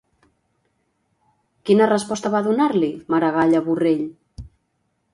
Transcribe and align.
Quina 1.69 1.89
resposta 1.93 2.33
va 2.39 2.43
donar-li, 2.49 2.93
Maragall 3.17 3.57
a 3.61 3.65
Borrell? 3.71 4.07